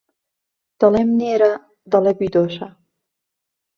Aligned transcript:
دەڵێم 0.79 1.09
نێرە 1.19 1.51
دەڵێ 1.91 2.13
بیدۆشە 2.19 2.67